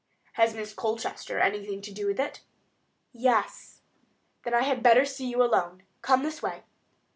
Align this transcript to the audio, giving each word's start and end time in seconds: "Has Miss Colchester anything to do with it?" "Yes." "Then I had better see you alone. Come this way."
"Has 0.33 0.55
Miss 0.55 0.73
Colchester 0.73 1.39
anything 1.39 1.79
to 1.83 1.91
do 1.93 2.07
with 2.07 2.19
it?" 2.19 2.41
"Yes." 3.13 3.81
"Then 4.43 4.55
I 4.55 4.63
had 4.63 4.81
better 4.81 5.05
see 5.05 5.29
you 5.29 5.43
alone. 5.43 5.83
Come 6.01 6.23
this 6.23 6.41
way." 6.41 6.63